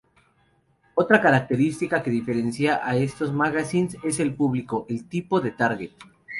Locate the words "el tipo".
4.89-5.41